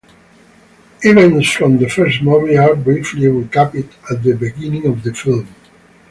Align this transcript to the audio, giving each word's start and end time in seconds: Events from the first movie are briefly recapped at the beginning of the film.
Events 1.03 1.47
from 1.51 1.77
the 1.77 1.87
first 1.87 2.23
movie 2.23 2.57
are 2.57 2.73
briefly 2.75 3.27
recapped 3.27 3.87
at 4.09 4.23
the 4.23 4.33
beginning 4.33 4.87
of 4.87 5.03
the 5.03 5.13
film. 5.13 5.47